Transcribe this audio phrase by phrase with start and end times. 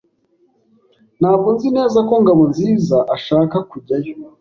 [1.19, 4.13] Ntabwo nzi neza ko Ngabonziza ashaka kujyayo.